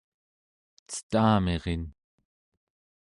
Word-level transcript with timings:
Cetamirin 0.93 1.83